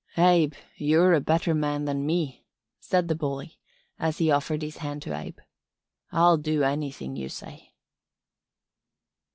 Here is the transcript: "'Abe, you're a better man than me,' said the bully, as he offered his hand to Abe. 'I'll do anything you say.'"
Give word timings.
"'Abe, 0.17 0.55
you're 0.77 1.13
a 1.13 1.19
better 1.21 1.53
man 1.53 1.85
than 1.85 2.07
me,' 2.07 2.43
said 2.79 3.07
the 3.07 3.13
bully, 3.13 3.59
as 3.99 4.17
he 4.17 4.31
offered 4.31 4.63
his 4.63 4.77
hand 4.77 4.99
to 5.03 5.15
Abe. 5.15 5.37
'I'll 6.11 6.37
do 6.37 6.63
anything 6.63 7.15
you 7.15 7.29
say.'" 7.29 7.71